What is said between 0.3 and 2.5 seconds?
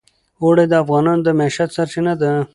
اوړي د افغانانو د معیشت سرچینه ده.